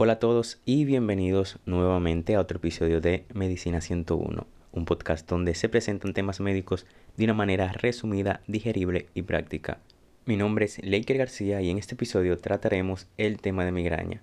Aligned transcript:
Hola 0.00 0.12
a 0.12 0.18
todos 0.20 0.60
y 0.64 0.84
bienvenidos 0.84 1.58
nuevamente 1.66 2.36
a 2.36 2.40
otro 2.40 2.58
episodio 2.58 3.00
de 3.00 3.24
Medicina 3.34 3.80
101, 3.80 4.46
un 4.70 4.84
podcast 4.84 5.28
donde 5.28 5.56
se 5.56 5.68
presentan 5.68 6.14
temas 6.14 6.38
médicos 6.38 6.86
de 7.16 7.24
una 7.24 7.34
manera 7.34 7.72
resumida, 7.72 8.40
digerible 8.46 9.06
y 9.14 9.22
práctica. 9.22 9.80
Mi 10.24 10.36
nombre 10.36 10.66
es 10.66 10.78
Leiker 10.84 11.18
García 11.18 11.60
y 11.62 11.70
en 11.70 11.78
este 11.78 11.96
episodio 11.96 12.38
trataremos 12.38 13.08
el 13.16 13.40
tema 13.40 13.64
de 13.64 13.72
migraña. 13.72 14.22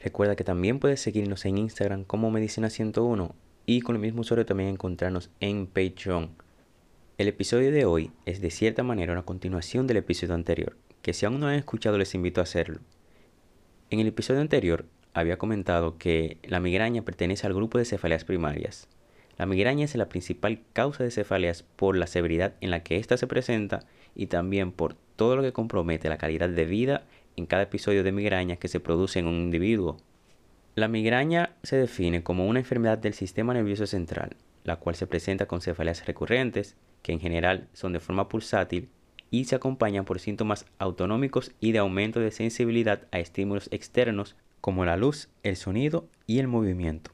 Recuerda 0.00 0.36
que 0.36 0.44
también 0.44 0.78
puedes 0.78 1.00
seguirnos 1.00 1.44
en 1.44 1.58
Instagram 1.58 2.04
como 2.04 2.30
Medicina 2.30 2.70
101 2.70 3.34
y 3.66 3.80
con 3.80 3.96
el 3.96 4.02
mismo 4.02 4.20
usuario 4.20 4.46
también 4.46 4.68
encontrarnos 4.68 5.30
en 5.40 5.66
Patreon. 5.66 6.30
El 7.18 7.26
episodio 7.26 7.72
de 7.72 7.84
hoy 7.84 8.12
es 8.26 8.40
de 8.40 8.52
cierta 8.52 8.84
manera 8.84 9.12
una 9.12 9.24
continuación 9.24 9.88
del 9.88 9.96
episodio 9.96 10.34
anterior, 10.34 10.76
que 11.02 11.12
si 11.12 11.26
aún 11.26 11.40
no 11.40 11.48
han 11.48 11.56
escuchado 11.56 11.98
les 11.98 12.14
invito 12.14 12.40
a 12.40 12.44
hacerlo. 12.44 12.78
En 13.90 13.98
el 13.98 14.06
episodio 14.06 14.40
anterior 14.40 14.84
había 15.16 15.38
comentado 15.38 15.96
que 15.96 16.36
la 16.42 16.60
migraña 16.60 17.00
pertenece 17.00 17.46
al 17.46 17.54
grupo 17.54 17.78
de 17.78 17.86
cefaleas 17.86 18.24
primarias. 18.24 18.86
La 19.38 19.46
migraña 19.46 19.86
es 19.86 19.94
la 19.94 20.10
principal 20.10 20.60
causa 20.74 21.04
de 21.04 21.10
cefaleas 21.10 21.62
por 21.62 21.96
la 21.96 22.06
severidad 22.06 22.52
en 22.60 22.70
la 22.70 22.82
que 22.82 22.98
ésta 22.98 23.16
se 23.16 23.26
presenta 23.26 23.86
y 24.14 24.26
también 24.26 24.72
por 24.72 24.94
todo 25.16 25.36
lo 25.36 25.42
que 25.42 25.54
compromete 25.54 26.10
la 26.10 26.18
calidad 26.18 26.50
de 26.50 26.66
vida 26.66 27.04
en 27.34 27.46
cada 27.46 27.62
episodio 27.62 28.04
de 28.04 28.12
migraña 28.12 28.56
que 28.56 28.68
se 28.68 28.78
produce 28.78 29.18
en 29.18 29.26
un 29.26 29.36
individuo. 29.36 29.96
La 30.74 30.86
migraña 30.86 31.56
se 31.62 31.76
define 31.76 32.22
como 32.22 32.46
una 32.46 32.58
enfermedad 32.58 32.98
del 32.98 33.14
sistema 33.14 33.54
nervioso 33.54 33.86
central, 33.86 34.36
la 34.64 34.76
cual 34.76 34.96
se 34.96 35.06
presenta 35.06 35.46
con 35.46 35.62
cefaleas 35.62 36.04
recurrentes, 36.04 36.76
que 37.00 37.12
en 37.12 37.20
general 37.20 37.68
son 37.72 37.94
de 37.94 38.00
forma 38.00 38.28
pulsátil 38.28 38.90
y 39.30 39.46
se 39.46 39.54
acompañan 39.54 40.04
por 40.04 40.20
síntomas 40.20 40.66
autonómicos 40.78 41.52
y 41.58 41.72
de 41.72 41.78
aumento 41.78 42.20
de 42.20 42.30
sensibilidad 42.30 43.06
a 43.12 43.18
estímulos 43.18 43.68
externos 43.72 44.36
como 44.66 44.84
la 44.84 44.96
luz, 44.96 45.28
el 45.44 45.54
sonido 45.54 46.08
y 46.26 46.40
el 46.40 46.48
movimiento. 46.48 47.12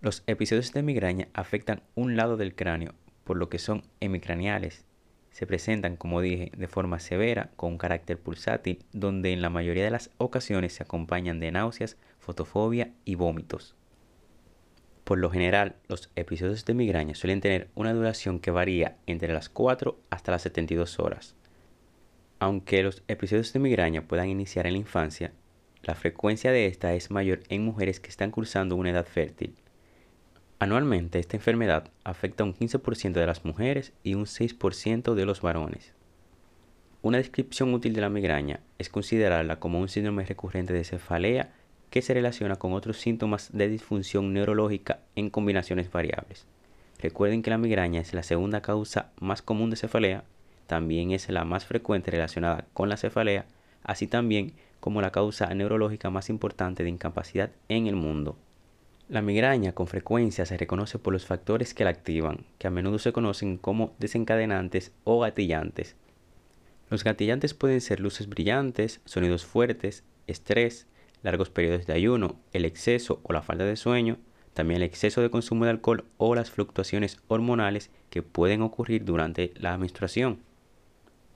Los 0.00 0.22
episodios 0.26 0.72
de 0.72 0.82
migraña 0.82 1.28
afectan 1.34 1.82
un 1.94 2.16
lado 2.16 2.38
del 2.38 2.54
cráneo, 2.54 2.94
por 3.24 3.36
lo 3.36 3.50
que 3.50 3.58
son 3.58 3.82
hemicraneales. 4.00 4.86
Se 5.32 5.46
presentan, 5.46 5.98
como 5.98 6.22
dije, 6.22 6.50
de 6.56 6.68
forma 6.68 6.98
severa, 6.98 7.50
con 7.56 7.72
un 7.72 7.76
carácter 7.76 8.18
pulsátil, 8.18 8.78
donde 8.94 9.34
en 9.34 9.42
la 9.42 9.50
mayoría 9.50 9.84
de 9.84 9.90
las 9.90 10.08
ocasiones 10.16 10.72
se 10.72 10.82
acompañan 10.82 11.40
de 11.40 11.52
náuseas, 11.52 11.98
fotofobia 12.18 12.90
y 13.04 13.16
vómitos. 13.16 13.76
Por 15.04 15.18
lo 15.18 15.28
general, 15.28 15.76
los 15.88 16.10
episodios 16.16 16.64
de 16.64 16.72
migraña 16.72 17.14
suelen 17.14 17.42
tener 17.42 17.68
una 17.74 17.92
duración 17.92 18.40
que 18.40 18.50
varía 18.50 18.96
entre 19.06 19.34
las 19.34 19.50
4 19.50 20.00
hasta 20.08 20.32
las 20.32 20.40
72 20.40 20.98
horas. 21.00 21.36
Aunque 22.38 22.82
los 22.82 23.02
episodios 23.08 23.52
de 23.52 23.58
migraña 23.58 24.08
puedan 24.08 24.30
iniciar 24.30 24.66
en 24.66 24.72
la 24.72 24.78
infancia, 24.78 25.34
la 25.82 25.94
frecuencia 25.94 26.52
de 26.52 26.66
esta 26.66 26.94
es 26.94 27.10
mayor 27.10 27.40
en 27.48 27.64
mujeres 27.64 27.98
que 27.98 28.08
están 28.08 28.30
cursando 28.30 28.76
una 28.76 28.90
edad 28.90 29.06
fértil. 29.06 29.54
Anualmente 30.60 31.18
esta 31.18 31.36
enfermedad 31.36 31.90
afecta 32.04 32.44
a 32.44 32.46
un 32.46 32.54
15% 32.54 33.12
de 33.14 33.26
las 33.26 33.44
mujeres 33.44 33.92
y 34.04 34.14
un 34.14 34.26
6% 34.26 35.14
de 35.14 35.26
los 35.26 35.40
varones. 35.40 35.92
Una 37.02 37.18
descripción 37.18 37.74
útil 37.74 37.94
de 37.94 38.00
la 38.00 38.08
migraña 38.08 38.60
es 38.78 38.88
considerarla 38.88 39.58
como 39.58 39.80
un 39.80 39.88
síndrome 39.88 40.24
recurrente 40.24 40.72
de 40.72 40.84
cefalea 40.84 41.52
que 41.90 42.00
se 42.00 42.14
relaciona 42.14 42.56
con 42.56 42.74
otros 42.74 42.98
síntomas 42.98 43.50
de 43.52 43.68
disfunción 43.68 44.32
neurológica 44.32 45.00
en 45.16 45.30
combinaciones 45.30 45.90
variables. 45.90 46.46
Recuerden 47.00 47.42
que 47.42 47.50
la 47.50 47.58
migraña 47.58 48.00
es 48.00 48.14
la 48.14 48.22
segunda 48.22 48.62
causa 48.62 49.10
más 49.18 49.42
común 49.42 49.70
de 49.70 49.76
cefalea, 49.76 50.22
también 50.68 51.10
es 51.10 51.28
la 51.28 51.44
más 51.44 51.66
frecuente 51.66 52.12
relacionada 52.12 52.66
con 52.72 52.88
la 52.88 52.96
cefalea, 52.96 53.46
así 53.82 54.06
también 54.06 54.54
como 54.82 55.00
la 55.00 55.12
causa 55.12 55.46
neurológica 55.54 56.10
más 56.10 56.28
importante 56.28 56.82
de 56.82 56.88
incapacidad 56.88 57.52
en 57.68 57.86
el 57.86 57.94
mundo. 57.94 58.36
La 59.08 59.22
migraña 59.22 59.76
con 59.76 59.86
frecuencia 59.86 60.44
se 60.44 60.56
reconoce 60.56 60.98
por 60.98 61.12
los 61.12 61.24
factores 61.24 61.72
que 61.72 61.84
la 61.84 61.90
activan, 61.90 62.46
que 62.58 62.66
a 62.66 62.70
menudo 62.72 62.98
se 62.98 63.12
conocen 63.12 63.58
como 63.58 63.94
desencadenantes 64.00 64.90
o 65.04 65.20
gatillantes. 65.20 65.94
Los 66.90 67.04
gatillantes 67.04 67.54
pueden 67.54 67.80
ser 67.80 68.00
luces 68.00 68.28
brillantes, 68.28 69.00
sonidos 69.04 69.46
fuertes, 69.46 70.02
estrés, 70.26 70.88
largos 71.22 71.48
periodos 71.48 71.86
de 71.86 71.92
ayuno, 71.92 72.34
el 72.52 72.64
exceso 72.64 73.20
o 73.22 73.32
la 73.32 73.42
falta 73.42 73.64
de 73.64 73.76
sueño, 73.76 74.18
también 74.52 74.78
el 74.78 74.88
exceso 74.88 75.22
de 75.22 75.30
consumo 75.30 75.64
de 75.64 75.70
alcohol 75.70 76.06
o 76.16 76.34
las 76.34 76.50
fluctuaciones 76.50 77.18
hormonales 77.28 77.90
que 78.10 78.24
pueden 78.24 78.62
ocurrir 78.62 79.04
durante 79.04 79.52
la 79.54 79.78
menstruación. 79.78 80.40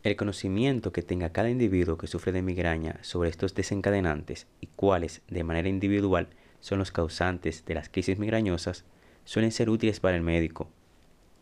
El 0.06 0.14
conocimiento 0.14 0.92
que 0.92 1.02
tenga 1.02 1.30
cada 1.30 1.50
individuo 1.50 1.98
que 1.98 2.06
sufre 2.06 2.30
de 2.30 2.40
migraña 2.40 3.00
sobre 3.02 3.28
estos 3.28 3.56
desencadenantes 3.56 4.46
y 4.60 4.68
cuáles 4.68 5.20
de 5.26 5.42
manera 5.42 5.68
individual 5.68 6.28
son 6.60 6.78
los 6.78 6.92
causantes 6.92 7.64
de 7.64 7.74
las 7.74 7.88
crisis 7.88 8.16
migrañosas 8.16 8.84
suelen 9.24 9.50
ser 9.50 9.68
útiles 9.68 9.98
para 9.98 10.16
el 10.16 10.22
médico. 10.22 10.70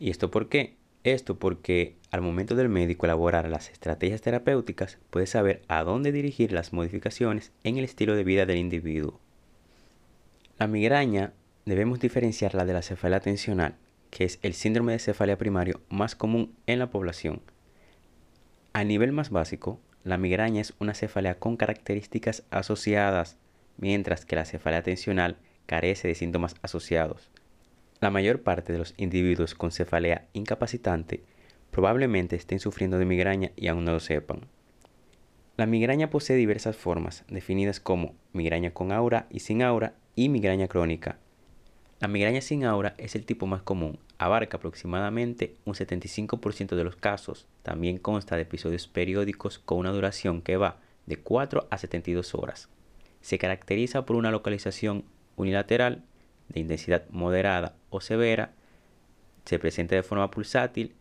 ¿Y 0.00 0.08
esto 0.08 0.30
por 0.30 0.48
qué? 0.48 0.76
Esto 1.02 1.38
porque 1.38 1.96
al 2.10 2.22
momento 2.22 2.54
del 2.54 2.70
médico 2.70 3.04
elaborar 3.04 3.50
las 3.50 3.68
estrategias 3.68 4.22
terapéuticas 4.22 4.96
puede 5.10 5.26
saber 5.26 5.60
a 5.68 5.84
dónde 5.84 6.10
dirigir 6.10 6.50
las 6.50 6.72
modificaciones 6.72 7.52
en 7.64 7.76
el 7.76 7.84
estilo 7.84 8.16
de 8.16 8.24
vida 8.24 8.46
del 8.46 8.56
individuo. 8.56 9.20
La 10.58 10.68
migraña 10.68 11.34
debemos 11.66 12.00
diferenciarla 12.00 12.64
de 12.64 12.72
la 12.72 12.80
cefalea 12.80 13.20
tensional, 13.20 13.76
que 14.08 14.24
es 14.24 14.38
el 14.40 14.54
síndrome 14.54 14.92
de 14.92 15.00
cefalea 15.00 15.36
primario 15.36 15.82
más 15.90 16.14
común 16.14 16.54
en 16.66 16.78
la 16.78 16.88
población 16.88 17.42
a 18.74 18.82
nivel 18.82 19.12
más 19.12 19.30
básico, 19.30 19.80
la 20.02 20.18
migraña 20.18 20.60
es 20.60 20.74
una 20.80 20.94
cefalea 20.94 21.38
con 21.38 21.56
características 21.56 22.42
asociadas, 22.50 23.38
mientras 23.78 24.26
que 24.26 24.34
la 24.34 24.44
cefalea 24.44 24.82
tensional 24.82 25.36
carece 25.66 26.08
de 26.08 26.16
síntomas 26.16 26.56
asociados. 26.60 27.30
La 28.00 28.10
mayor 28.10 28.42
parte 28.42 28.72
de 28.72 28.80
los 28.80 28.92
individuos 28.96 29.54
con 29.54 29.70
cefalea 29.70 30.26
incapacitante 30.32 31.22
probablemente 31.70 32.34
estén 32.34 32.58
sufriendo 32.58 32.98
de 32.98 33.04
migraña 33.04 33.52
y 33.54 33.68
aún 33.68 33.84
no 33.84 33.92
lo 33.92 34.00
sepan. 34.00 34.40
La 35.56 35.66
migraña 35.66 36.10
posee 36.10 36.36
diversas 36.36 36.76
formas, 36.76 37.24
definidas 37.28 37.78
como 37.78 38.16
migraña 38.32 38.72
con 38.72 38.90
aura 38.90 39.28
y 39.30 39.38
sin 39.38 39.62
aura 39.62 39.94
y 40.16 40.28
migraña 40.28 40.66
crónica. 40.66 41.18
La 42.04 42.08
migraña 42.08 42.42
sin 42.42 42.66
aura 42.66 42.94
es 42.98 43.14
el 43.14 43.24
tipo 43.24 43.46
más 43.46 43.62
común, 43.62 43.98
abarca 44.18 44.58
aproximadamente 44.58 45.56
un 45.64 45.72
75% 45.72 46.76
de 46.76 46.84
los 46.84 46.96
casos. 46.96 47.46
También 47.62 47.96
consta 47.96 48.36
de 48.36 48.42
episodios 48.42 48.86
periódicos 48.86 49.58
con 49.58 49.78
una 49.78 49.90
duración 49.90 50.42
que 50.42 50.58
va 50.58 50.76
de 51.06 51.16
4 51.16 51.66
a 51.70 51.78
72 51.78 52.34
horas. 52.34 52.68
Se 53.22 53.38
caracteriza 53.38 54.04
por 54.04 54.16
una 54.16 54.30
localización 54.30 55.06
unilateral 55.36 56.04
de 56.50 56.60
intensidad 56.60 57.08
moderada 57.08 57.74
o 57.88 58.02
severa, 58.02 58.52
se 59.46 59.58
presenta 59.58 59.94
de 59.96 60.02
forma 60.02 60.30
pulsátil, 60.30 60.92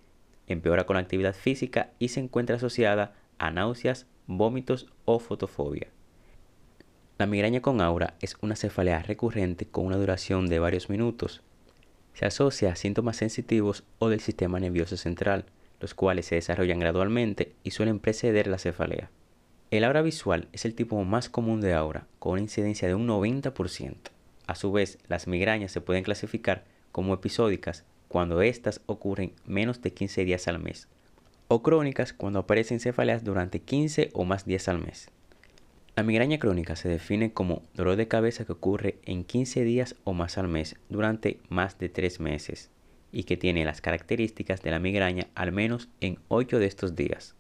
empeora 0.48 0.86
con 0.86 0.94
la 0.94 1.02
actividad 1.02 1.36
física 1.36 1.90
y 2.00 2.08
se 2.08 2.22
encuentra 2.22 2.56
asociada 2.56 3.14
a 3.40 3.52
náuseas, 3.52 4.08
vómitos 4.26 4.88
o 5.04 5.20
fotofobia. 5.20 5.90
La 7.18 7.26
migraña 7.28 7.62
con 7.62 7.82
aura 7.82 8.16
es 8.22 8.38
una 8.42 8.56
cefalea 8.56 9.04
recurrente 9.04 9.66
con 9.66 9.86
una 9.86 9.98
duración 9.98 10.48
de 10.48 10.60
varios 10.60 10.90
minutos, 10.90 11.44
se 12.14 12.26
asocia 12.26 12.72
a 12.72 12.76
síntomas 12.76 13.18
sensitivos 13.18 13.84
o 14.00 14.10
del 14.10 14.20
sistema 14.20 14.60
nervioso 14.60 14.98
central, 14.98 15.46
los 15.80 15.94
cuales 15.94 16.28
se 16.28 16.36
desarrollan 16.36 16.80
gradualmente 16.80 17.54
y 17.64 17.72
suelen 17.72 18.00
preceder 18.00 18.48
la 18.48 18.60
cefalea. 18.60 19.10
El 19.72 19.84
aura 19.84 20.04
visual 20.04 20.48
es 20.54 20.66
el 20.66 20.76
tipo 20.76 21.04
más 21.04 21.30
común 21.30 21.60
de 21.60 21.74
aura, 21.74 22.06
con 22.20 22.34
una 22.34 22.42
incidencia 22.42 22.88
de 22.88 22.94
un 22.94 23.08
90%. 23.08 23.96
A 24.46 24.56
su 24.56 24.72
vez, 24.72 25.00
las 25.08 25.28
migrañas 25.28 25.72
se 25.72 25.82
pueden 25.82 26.04
clasificar 26.04 26.64
como 26.92 27.16
episódicas 27.16 27.84
cuando 28.08 28.44
éstas 28.44 28.82
ocurren 28.86 29.34
menos 29.46 29.82
de 29.82 29.92
15 29.92 30.26
días 30.26 30.48
al 30.48 30.60
mes, 30.60 30.88
o 31.48 31.64
crónicas 31.64 32.14
cuando 32.14 32.40
aparecen 32.40 32.80
cefaleas 32.80 33.24
durante 33.24 33.60
15 33.60 34.12
o 34.14 34.26
más 34.26 34.46
días 34.46 34.68
al 34.68 34.80
mes. 34.80 35.10
La 35.96 36.02
migraña 36.02 36.40
crónica 36.40 36.76
se 36.76 36.90
define 36.90 37.34
como 37.34 37.62
dolor 37.76 37.98
de 37.98 38.08
cabeza 38.08 38.46
que 38.46 38.52
ocurre 38.52 38.98
en 39.06 39.24
15 39.24 39.64
días 39.64 39.96
o 40.04 40.14
más 40.14 40.40
al 40.40 40.48
mes 40.48 40.76
durante 40.90 41.40
más 41.50 41.78
de 41.78 41.88
3 41.88 42.20
meses 42.20 42.72
y 43.12 43.26
que 43.26 43.38
tiene 43.38 43.64
las 43.64 43.80
características 43.80 44.64
de 44.64 44.72
la 44.72 44.80
migraña 44.80 45.28
al 45.36 45.52
menos 45.52 45.90
en 46.02 46.18
8 46.30 46.58
de 46.58 46.66
estos 46.66 46.96
días. 46.96 47.36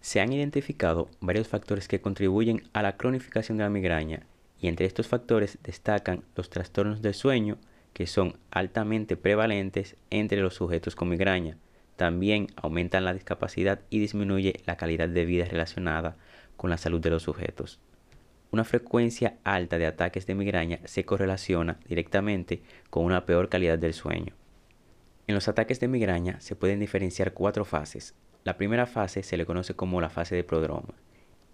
Se 0.00 0.20
han 0.20 0.32
identificado 0.32 1.08
varios 1.20 1.46
factores 1.46 1.86
que 1.86 2.00
contribuyen 2.00 2.64
a 2.72 2.82
la 2.82 2.96
cronificación 2.96 3.56
de 3.58 3.64
la 3.64 3.70
migraña 3.70 4.26
y 4.60 4.66
entre 4.66 4.86
estos 4.86 5.06
factores 5.06 5.58
destacan 5.62 6.24
los 6.34 6.50
trastornos 6.50 7.02
del 7.02 7.14
sueño 7.14 7.58
que 7.92 8.08
son 8.08 8.36
altamente 8.50 9.16
prevalentes 9.16 9.94
entre 10.10 10.40
los 10.40 10.54
sujetos 10.54 10.96
con 10.96 11.08
migraña. 11.08 11.56
También 11.94 12.48
aumentan 12.56 13.04
la 13.04 13.14
discapacidad 13.14 13.80
y 13.90 14.00
disminuye 14.00 14.60
la 14.66 14.76
calidad 14.76 15.08
de 15.08 15.24
vida 15.24 15.44
relacionada 15.44 16.16
con 16.58 16.68
la 16.68 16.76
salud 16.76 17.00
de 17.00 17.08
los 17.08 17.22
sujetos. 17.22 17.80
Una 18.50 18.64
frecuencia 18.64 19.38
alta 19.44 19.78
de 19.78 19.86
ataques 19.86 20.26
de 20.26 20.34
migraña 20.34 20.80
se 20.84 21.04
correlaciona 21.04 21.78
directamente 21.86 22.62
con 22.90 23.04
una 23.04 23.24
peor 23.24 23.48
calidad 23.48 23.78
del 23.78 23.94
sueño. 23.94 24.34
En 25.26 25.34
los 25.34 25.48
ataques 25.48 25.80
de 25.80 25.88
migraña 25.88 26.40
se 26.40 26.56
pueden 26.56 26.80
diferenciar 26.80 27.32
cuatro 27.32 27.64
fases. 27.64 28.14
La 28.44 28.56
primera 28.56 28.86
fase 28.86 29.22
se 29.22 29.36
le 29.36 29.46
conoce 29.46 29.74
como 29.74 30.00
la 30.00 30.10
fase 30.10 30.34
de 30.34 30.44
prodromo. 30.44 30.94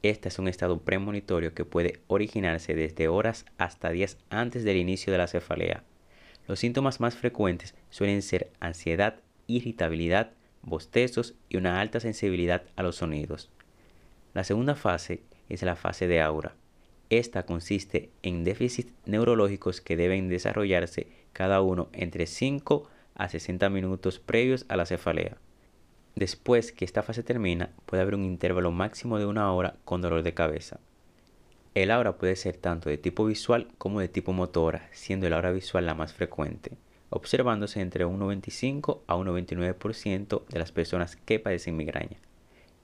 Este 0.03 0.29
es 0.29 0.39
un 0.39 0.49
estado 0.49 0.81
premonitorio 0.81 1.55
que 1.55 1.65
puede 1.65 2.01
originarse 2.07 2.75
desde 2.75 3.09
horas 3.09 3.45
hasta 3.59 3.91
días 3.91 4.19
antes 4.31 4.65
del 4.65 4.77
inicio 4.77 5.13
de 5.13 5.19
la 5.19 5.27
cefalea. 5.27 5.83
Los 6.47 6.61
síntomas 6.61 7.01
más 7.01 7.17
frecuentes 7.17 7.75
suelen 7.91 8.23
ser 8.23 8.53
ansiedad, 8.61 9.21
irritabilidad, 9.47 10.33
bostezos 10.63 11.35
y 11.49 11.57
una 11.57 11.81
alta 11.81 12.01
sensibilidad 12.01 12.63
a 12.77 12.83
los 12.83 12.97
sonidos. 12.97 13.51
La 14.35 14.43
segunda 14.43 14.75
fase 14.75 15.23
es 15.49 15.63
la 15.63 15.77
fase 15.77 16.09
de 16.09 16.21
aura. 16.21 16.57
Esta 17.09 17.47
consiste 17.47 18.11
en 18.23 18.43
déficits 18.43 18.93
neurológicos 19.07 19.81
que 19.81 19.97
deben 19.97 20.29
desarrollarse 20.29 21.07
cada 21.33 21.61
uno 21.61 21.89
entre 21.93 22.27
5 22.27 22.89
a 23.15 23.29
60 23.29 23.71
minutos 23.71 24.19
previos 24.19 24.67
a 24.69 24.77
la 24.77 24.87
cefalea. 24.87 25.37
Después 26.17 26.73
que 26.73 26.85
esta 26.85 27.05
fase 27.05 27.23
termina, 27.23 27.71
puede 27.87 28.03
haber 28.03 28.17
un 28.17 28.25
intervalo 28.25 28.73
máximo 28.73 29.21
de 29.21 29.27
una 29.27 29.53
hora 29.53 29.77
con 29.85 30.03
dolor 30.03 30.25
de 30.25 30.35
cabeza. 30.35 30.81
El 31.75 31.93
aura 31.93 32.19
puede 32.19 32.35
ser 32.35 32.57
tanto 32.57 32.91
de 32.91 32.99
tipo 32.99 33.25
visual 33.27 33.69
como 33.79 34.01
de 34.01 34.09
tipo 34.09 34.33
motora, 34.33 34.89
siendo 34.91 35.29
el 35.29 35.33
aura 35.33 35.53
visual 35.53 35.87
la 35.87 35.95
más 35.95 36.13
frecuente, 36.13 36.77
observándose 37.09 37.81
entre 37.81 38.05
un 38.05 38.19
95 38.19 39.05
a 39.07 39.15
un 39.15 39.29
99% 39.29 40.47
de 40.49 40.59
las 40.59 40.73
personas 40.73 41.15
que 41.15 41.39
padecen 41.39 41.77
migraña. 41.77 42.19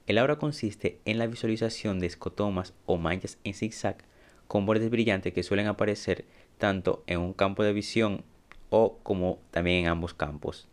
El 0.06 0.19
aura 0.19 0.37
consiste 0.37 0.99
en 1.05 1.19
la 1.19 1.26
visualización 1.26 2.00
de 2.00 2.06
escotomas 2.06 2.75
o 2.87 2.97
manchas 2.97 3.38
en 3.44 3.55
zigzag 3.55 3.99
con 4.47 4.67
bordes 4.67 4.91
brillantes 4.91 5.32
que 5.32 5.43
suelen 5.43 5.67
aparecer 5.67 6.25
tanto 6.58 7.05
en 7.06 7.20
un 7.20 7.32
campo 7.32 7.62
de 7.62 7.73
visión 7.73 8.25
o 8.70 8.99
como 9.02 9.38
también 9.50 9.85
en 9.85 9.91
ambos 9.91 10.14
campos. 10.14 10.69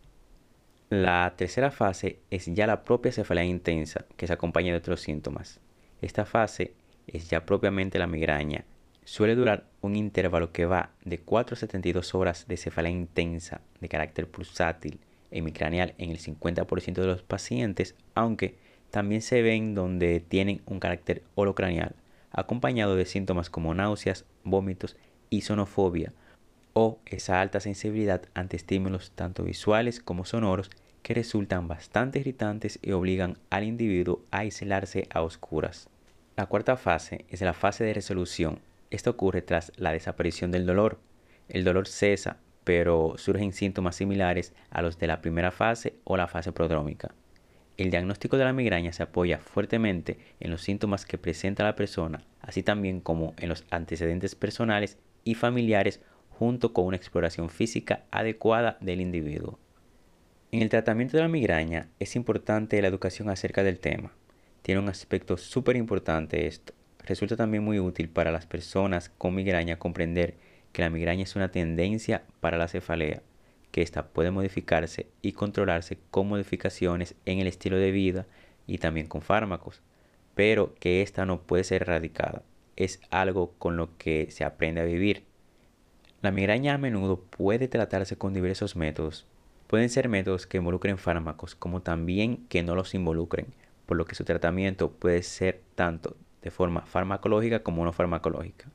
La 0.90 1.34
tercera 1.36 1.70
fase 1.70 2.18
es 2.30 2.46
ya 2.46 2.66
la 2.66 2.82
propia 2.82 3.12
cefalea 3.12 3.44
intensa, 3.44 4.06
que 4.16 4.26
se 4.26 4.32
acompaña 4.32 4.72
de 4.72 4.78
otros 4.78 5.00
síntomas. 5.00 5.60
Esta 6.00 6.24
fase 6.24 6.72
es 7.06 7.28
ya 7.28 7.44
propiamente 7.44 7.98
la 7.98 8.06
migraña. 8.06 8.64
Suele 9.04 9.34
durar 9.34 9.66
un 9.80 9.96
intervalo 9.96 10.52
que 10.52 10.66
va 10.66 10.92
de 11.04 11.18
4 11.18 11.54
a 11.54 11.58
72 11.58 12.14
horas 12.14 12.46
de 12.48 12.56
cefalea 12.56 12.90
intensa 12.90 13.60
de 13.80 13.88
carácter 13.88 14.28
pulsátil 14.28 14.98
hemicraneal 15.30 15.94
en 15.98 16.10
el 16.10 16.18
50% 16.18 16.94
de 16.94 17.06
los 17.06 17.22
pacientes, 17.22 17.94
aunque 18.14 18.56
también 18.90 19.22
se 19.22 19.42
ven 19.42 19.74
donde 19.74 20.20
tienen 20.20 20.62
un 20.66 20.80
carácter 20.80 21.22
holocraneal, 21.34 21.94
acompañado 22.30 22.96
de 22.96 23.04
síntomas 23.04 23.50
como 23.50 23.74
náuseas, 23.74 24.24
vómitos 24.44 24.96
y 25.30 25.42
sonofobia, 25.42 26.12
o 26.72 26.98
esa 27.06 27.40
alta 27.40 27.60
sensibilidad 27.60 28.22
ante 28.34 28.56
estímulos 28.56 29.10
tanto 29.14 29.44
visuales 29.44 30.00
como 30.00 30.24
sonoros 30.24 30.70
que 31.02 31.14
resultan 31.14 31.68
bastante 31.68 32.18
irritantes 32.20 32.78
y 32.82 32.92
obligan 32.92 33.38
al 33.50 33.64
individuo 33.64 34.22
a 34.30 34.38
aislarse 34.38 35.08
a 35.12 35.22
oscuras. 35.22 35.88
La 36.36 36.46
cuarta 36.46 36.76
fase 36.76 37.24
es 37.30 37.40
la 37.40 37.54
fase 37.54 37.84
de 37.84 37.94
resolución. 37.94 38.60
Esto 38.90 39.10
ocurre 39.10 39.42
tras 39.42 39.72
la 39.76 39.92
desaparición 39.92 40.50
del 40.50 40.66
dolor. 40.66 40.98
El 41.48 41.64
dolor 41.64 41.88
cesa, 41.88 42.36
pero 42.64 43.14
surgen 43.16 43.52
síntomas 43.52 43.96
similares 43.96 44.52
a 44.70 44.82
los 44.82 44.98
de 44.98 45.06
la 45.06 45.20
primera 45.20 45.50
fase 45.50 45.94
o 46.04 46.16
la 46.16 46.28
fase 46.28 46.52
prodrómica. 46.52 47.14
El 47.78 47.92
diagnóstico 47.92 48.36
de 48.36 48.44
la 48.44 48.52
migraña 48.52 48.92
se 48.92 49.04
apoya 49.04 49.38
fuertemente 49.38 50.18
en 50.40 50.50
los 50.50 50.62
síntomas 50.62 51.06
que 51.06 51.16
presenta 51.16 51.62
la 51.62 51.76
persona, 51.76 52.24
así 52.40 52.64
también 52.64 53.00
como 53.00 53.34
en 53.38 53.48
los 53.48 53.64
antecedentes 53.70 54.34
personales 54.34 54.98
y 55.22 55.36
familiares 55.36 56.00
junto 56.28 56.72
con 56.72 56.86
una 56.86 56.96
exploración 56.96 57.50
física 57.50 58.02
adecuada 58.10 58.78
del 58.80 59.00
individuo. 59.00 59.60
En 60.50 60.62
el 60.62 60.70
tratamiento 60.70 61.16
de 61.16 61.22
la 61.22 61.28
migraña 61.28 61.88
es 62.00 62.16
importante 62.16 62.82
la 62.82 62.88
educación 62.88 63.30
acerca 63.30 63.62
del 63.62 63.78
tema. 63.78 64.12
Tiene 64.62 64.80
un 64.80 64.88
aspecto 64.88 65.36
súper 65.36 65.76
importante 65.76 66.48
esto. 66.48 66.72
Resulta 67.04 67.36
también 67.36 67.62
muy 67.62 67.78
útil 67.78 68.08
para 68.08 68.32
las 68.32 68.46
personas 68.46 69.08
con 69.08 69.36
migraña 69.36 69.78
comprender 69.78 70.34
que 70.72 70.82
la 70.82 70.90
migraña 70.90 71.22
es 71.22 71.36
una 71.36 71.52
tendencia 71.52 72.24
para 72.40 72.58
la 72.58 72.66
cefalea, 72.66 73.22
que 73.70 73.82
ésta 73.82 74.08
puede 74.08 74.30
modificarse 74.30 75.08
y 75.22 75.32
controlarse 75.32 75.98
con 76.10 76.28
modificaciones 76.28 77.14
en 77.24 77.38
el 77.38 77.46
estilo 77.46 77.76
de 77.76 77.90
vida 77.90 78.26
y 78.66 78.78
también 78.78 79.06
con 79.06 79.22
fármacos, 79.22 79.82
pero 80.34 80.74
que 80.76 81.02
ésta 81.02 81.26
no 81.26 81.42
puede 81.42 81.64
ser 81.64 81.82
erradicada. 81.82 82.42
Es 82.76 83.00
algo 83.10 83.54
con 83.58 83.76
lo 83.76 83.96
que 83.98 84.30
se 84.30 84.44
aprende 84.44 84.80
a 84.80 84.84
vivir 84.84 85.28
la 86.20 86.32
migraña 86.32 86.74
a 86.74 86.78
menudo 86.78 87.20
puede 87.20 87.68
tratarse 87.68 88.18
con 88.18 88.34
diversos 88.34 88.74
métodos. 88.74 89.24
Pueden 89.68 89.88
ser 89.88 90.08
métodos 90.08 90.48
que 90.48 90.56
involucren 90.56 90.98
fármacos 90.98 91.54
como 91.54 91.80
también 91.80 92.44
que 92.48 92.64
no 92.64 92.74
los 92.74 92.92
involucren, 92.94 93.46
por 93.86 93.96
lo 93.96 94.04
que 94.04 94.16
su 94.16 94.24
tratamiento 94.24 94.90
puede 94.90 95.22
ser 95.22 95.62
tanto 95.76 96.16
de 96.42 96.50
forma 96.50 96.80
farmacológica 96.86 97.62
como 97.62 97.84
no 97.84 97.92
farmacológica. 97.92 98.68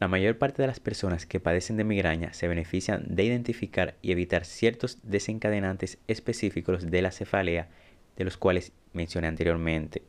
La 0.00 0.06
mayor 0.06 0.38
parte 0.38 0.62
de 0.62 0.68
las 0.68 0.78
personas 0.78 1.26
que 1.26 1.40
padecen 1.40 1.76
de 1.76 1.84
migraña 1.84 2.32
se 2.32 2.46
benefician 2.46 3.04
de 3.08 3.24
identificar 3.24 3.96
y 4.00 4.12
evitar 4.12 4.44
ciertos 4.44 4.98
desencadenantes 5.02 5.98
específicos 6.06 6.88
de 6.88 7.02
la 7.02 7.10
cefalea, 7.10 7.68
de 8.16 8.24
los 8.24 8.36
cuales 8.36 8.72
mencioné 8.92 9.26
anteriormente, 9.26 10.02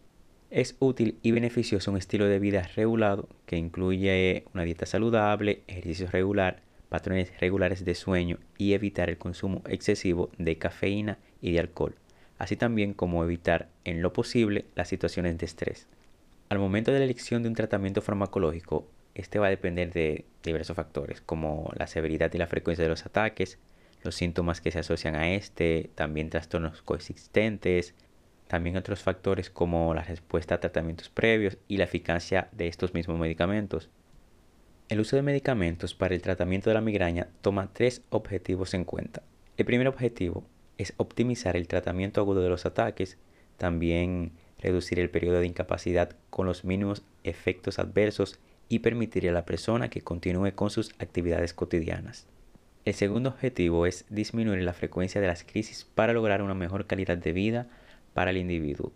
es 0.52 0.76
útil 0.80 1.18
y 1.22 1.32
beneficioso 1.32 1.92
un 1.92 1.98
estilo 1.98 2.26
de 2.26 2.40
vida 2.40 2.68
regulado 2.76 3.30
que 3.46 3.58
incluye 3.58 4.46
una 4.54 4.64
dieta 4.64 4.86
saludable, 4.86 5.62
ejercicio 5.68 6.08
regular, 6.08 6.62
patrones 6.90 7.32
regulares 7.40 7.86
de 7.86 7.94
sueño 7.94 8.40
y 8.58 8.74
evitar 8.74 9.10
el 9.10 9.18
consumo 9.18 9.62
excesivo 9.68 10.32
de 10.38 10.58
cafeína 10.58 11.20
y 11.40 11.52
de 11.52 11.60
alcohol, 11.60 11.96
así 12.40 12.56
también 12.56 12.94
como 12.94 13.24
evitar 13.24 13.70
en 13.86 14.02
lo 14.02 14.12
posible 14.12 14.66
las 14.76 14.88
situaciones 14.88 15.38
de 15.38 15.46
estrés. 15.46 15.88
Al 16.50 16.58
momento 16.58 16.92
de 16.92 16.98
la 16.98 17.06
elección 17.06 17.44
de 17.44 17.50
un 17.50 17.56
tratamiento 17.56 18.02
farmacológico, 18.02 18.88
este 19.20 19.40
va 19.40 19.48
a 19.48 19.52
depender 19.52 19.92
de 19.92 20.26
diversos 20.44 20.76
factores 20.76 21.22
como 21.22 21.72
la 21.76 21.88
severidad 21.88 22.34
y 22.34 22.38
la 22.38 22.48
frecuencia 22.48 22.84
de 22.84 22.90
los 22.90 23.06
ataques, 23.06 23.60
los 24.04 24.16
síntomas 24.16 24.62
que 24.62 24.72
se 24.72 24.80
asocian 24.80 25.16
a 25.16 25.30
este, 25.34 25.90
también 25.96 26.30
trastornos 26.30 26.82
coexistentes, 26.82 27.94
también 28.48 28.78
otros 28.78 29.02
factores 29.02 29.50
como 29.50 29.94
la 29.94 30.04
respuesta 30.04 30.56
a 30.56 30.60
tratamientos 30.60 31.10
previos 31.10 31.58
y 31.68 31.78
la 31.78 31.84
eficacia 31.84 32.50
de 32.52 32.68
estos 32.68 32.94
mismos 32.94 33.20
medicamentos. 33.20 33.90
El 34.88 35.02
uso 35.02 35.16
de 35.16 35.22
medicamentos 35.22 35.94
para 35.94 36.16
el 36.16 36.22
tratamiento 36.22 36.70
de 36.70 36.74
la 36.74 36.82
migraña 36.82 37.28
toma 37.42 37.70
tres 37.72 38.02
objetivos 38.10 38.74
en 38.74 38.86
cuenta. 38.86 39.22
El 39.58 39.66
primer 39.66 39.88
objetivo 39.88 40.46
es 40.80 40.94
optimizar 40.98 41.56
el 41.56 41.68
tratamiento 41.68 42.22
agudo 42.22 42.42
de 42.42 42.50
los 42.50 42.66
ataques, 42.66 43.18
también 43.58 44.32
reducir 44.58 45.00
el 45.00 45.10
periodo 45.10 45.42
de 45.42 45.46
incapacidad 45.46 46.16
con 46.30 46.48
los 46.48 46.64
mínimos 46.64 47.04
efectos 47.24 47.78
adversos 47.78 48.40
y 48.70 48.80
permitir 48.80 49.28
a 49.28 49.34
la 49.34 49.46
persona 49.46 49.90
que 49.90 50.02
continúe 50.02 50.54
con 50.54 50.70
sus 50.70 50.94
actividades 51.00 51.54
cotidianas. 51.54 52.28
El 52.86 52.94
segundo 52.94 53.30
objetivo 53.30 53.86
es 53.86 54.06
disminuir 54.10 54.64
la 54.64 54.74
frecuencia 54.74 55.20
de 55.20 55.28
las 55.28 55.44
crisis 55.44 55.86
para 55.96 56.14
lograr 56.14 56.42
una 56.42 56.54
mejor 56.54 56.86
calidad 56.86 57.18
de 57.18 57.34
vida 57.34 57.68
para 58.14 58.32
el 58.32 58.38
individuo. 58.38 58.94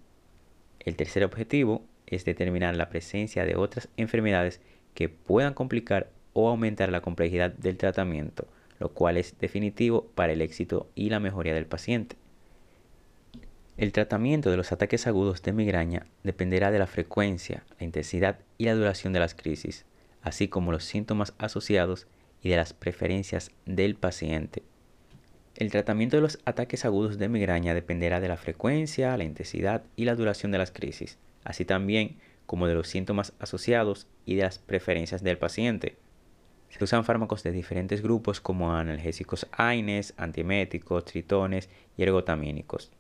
El 0.79 0.95
tercer 0.95 1.24
objetivo 1.24 1.83
es 2.07 2.24
determinar 2.24 2.75
la 2.75 2.89
presencia 2.89 3.45
de 3.45 3.55
otras 3.55 3.89
enfermedades 3.98 4.62
que 4.93 5.09
puedan 5.09 5.53
complicar 5.53 6.12
o 6.33 6.50
aumentar 6.50 6.91
la 6.91 7.01
complejidad 7.01 7.51
del 7.51 7.77
tratamiento, 7.77 8.48
lo 8.79 8.89
cual 8.89 9.17
es 9.17 9.38
definitivo 9.39 10.07
para 10.15 10.33
el 10.33 10.41
éxito 10.41 10.89
y 10.95 11.09
la 11.09 11.19
mejoría 11.19 11.53
del 11.53 11.65
paciente. 11.65 12.15
El 13.75 13.92
tratamiento 13.92 14.51
de 14.51 14.58
los 14.58 14.72
ataques 14.72 15.08
agudos 15.08 15.42
de 15.42 15.51
migraña 15.51 16.06
dependerá 16.22 16.70
de 16.70 16.77
la 16.77 16.86
frecuencia, 16.86 17.63
la 17.80 17.86
intensidad 17.86 18.38
y 18.60 18.65
la 18.65 18.75
duración 18.75 19.13
de 19.13 19.20
las 19.20 19.34
crisis, 19.34 19.86
así 20.22 20.48
como 20.48 20.72
los 20.72 20.84
síntomas 20.84 21.34
asociados 21.39 22.06
y 22.44 22.50
de 22.50 22.58
las 22.58 22.74
preferencias 22.74 23.50
del 23.65 23.96
paciente. 23.96 24.62
El 25.56 25.72
tratamiento 25.72 26.18
de 26.18 26.22
los 26.22 26.38
ataques 26.46 26.86
agudos 26.86 27.18
de 27.18 27.30
migraña 27.30 27.74
dependerá 27.74 28.20
de 28.20 28.27
la 28.27 28.38
frecuencia, 28.38 29.18
la 29.18 29.24
intensidad 29.24 29.84
y 29.96 30.06
la 30.06 30.13
duración 30.13 30.51
de 30.51 30.60
las 30.60 30.70
crisis, 30.70 31.18
así 31.44 31.65
también 31.65 32.18
como 32.46 32.68
de 32.68 32.75
los 32.75 32.88
síntomas 32.88 33.34
asociados 33.39 34.06
y 34.24 34.36
de 34.36 34.44
las 34.44 34.60
preferencias 34.60 35.24
del 35.24 35.39
paciente. 35.39 35.96
Se 36.70 36.84
usan 36.84 37.06
fármacos 37.06 37.42
de 37.42 37.51
diferentes 37.51 38.03
grupos 38.03 38.39
como 38.39 38.75
analgésicos 38.75 39.48
AINES, 39.51 40.13
antieméticos, 40.18 41.06
tritones 41.06 41.70
y 41.98 42.03
ergotamínicos. 42.03 42.92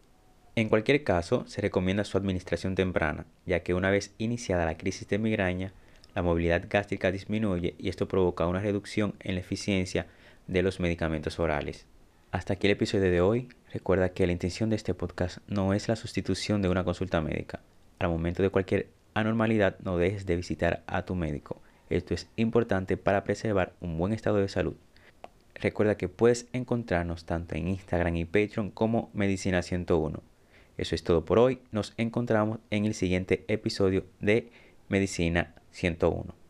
En 0.55 0.69
cualquier 0.69 1.03
caso, 1.03 1.45
se 1.47 1.61
recomienda 1.61 2.03
su 2.03 2.15
administración 2.15 2.75
temprana, 2.75 3.25
ya 3.47 3.61
que 3.61 3.73
una 3.73 3.89
vez 3.89 4.13
iniciada 4.19 4.65
la 4.65 4.77
crisis 4.77 5.07
de 5.07 5.17
migraña, 5.17 5.73
la 6.13 6.21
movilidad 6.21 6.67
gástrica 6.69 7.11
disminuye 7.11 7.73
y 7.79 7.89
esto 7.89 8.07
provoca 8.07 8.45
una 8.45 8.59
reducción 8.59 9.15
en 9.19 9.33
la 9.33 9.41
eficiencia 9.41 10.05
de 10.45 10.61
los 10.61 10.79
medicamentos 10.79 11.39
orales. 11.39 11.87
Hasta 12.31 12.53
aquí 12.53 12.67
el 12.67 12.73
episodio 12.73 13.09
de 13.09 13.21
hoy. 13.21 13.49
Recuerda 13.73 14.09
que 14.09 14.27
la 14.27 14.31
intención 14.31 14.69
de 14.69 14.75
este 14.75 14.93
podcast 14.93 15.39
no 15.47 15.73
es 15.73 15.87
la 15.87 15.95
sustitución 15.95 16.61
de 16.61 16.69
una 16.69 16.83
consulta 16.83 17.19
médica. 17.19 17.59
Al 17.97 18.09
momento 18.09 18.43
de 18.43 18.49
cualquier 18.49 18.89
anormalidad 19.15 19.79
no 19.79 19.97
dejes 19.97 20.27
de 20.27 20.35
visitar 20.35 20.83
a 20.85 21.03
tu 21.03 21.15
médico. 21.15 21.63
Esto 21.89 22.13
es 22.13 22.27
importante 22.35 22.95
para 22.95 23.23
preservar 23.23 23.73
un 23.81 23.97
buen 23.97 24.13
estado 24.13 24.37
de 24.37 24.49
salud. 24.49 24.75
Recuerda 25.55 25.97
que 25.97 26.09
puedes 26.09 26.47
encontrarnos 26.53 27.25
tanto 27.25 27.55
en 27.55 27.69
Instagram 27.69 28.17
y 28.17 28.25
Patreon 28.25 28.69
como 28.69 29.09
Medicina 29.13 29.63
101. 29.63 30.32
Eso 30.77 30.95
es 30.95 31.03
todo 31.03 31.25
por 31.25 31.39
hoy. 31.39 31.59
Nos 31.71 31.93
encontramos 31.97 32.59
en 32.69 32.85
el 32.85 32.93
siguiente 32.93 33.45
episodio 33.47 34.05
de 34.19 34.51
Medicina 34.89 35.55
101. 35.71 36.42